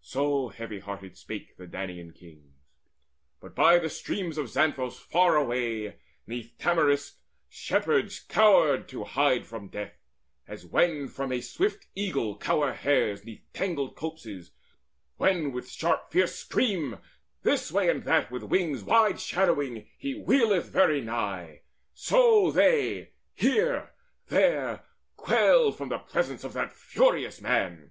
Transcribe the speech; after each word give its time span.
So 0.00 0.48
heavy 0.48 0.78
hearted 0.78 1.18
spake 1.18 1.58
the 1.58 1.66
Danaan 1.66 2.12
kings. 2.14 2.64
But 3.38 3.54
by 3.54 3.78
the 3.78 3.90
streams 3.90 4.38
of 4.38 4.48
Xanthus 4.48 4.98
far 4.98 5.36
away 5.36 5.96
'Neath 6.26 6.54
tamarisks 6.56 7.18
shepherds 7.50 8.18
cowered 8.18 8.88
to 8.88 9.04
hide 9.04 9.44
from 9.46 9.68
death, 9.68 9.92
As 10.46 10.64
when 10.64 11.06
from 11.06 11.30
a 11.32 11.42
swift 11.42 11.86
eagle 11.94 12.38
cower 12.38 12.72
hares 12.72 13.26
'Neath 13.26 13.42
tangled 13.52 13.94
copses, 13.94 14.52
when 15.18 15.52
with 15.52 15.68
sharp 15.70 16.10
fierce 16.12 16.34
scream 16.36 16.96
This 17.42 17.70
way 17.70 17.90
and 17.90 18.04
that 18.04 18.30
with 18.30 18.44
wings 18.44 18.82
wide 18.82 19.20
shadowing 19.20 19.86
He 19.98 20.14
wheeleth 20.14 20.70
very 20.70 21.02
nigh; 21.02 21.60
so 21.92 22.50
they 22.50 23.10
here, 23.34 23.90
there, 24.28 24.86
Quailed 25.18 25.76
from 25.76 25.90
the 25.90 25.98
presence 25.98 26.42
of 26.42 26.54
that 26.54 26.72
furious 26.72 27.42
man. 27.42 27.90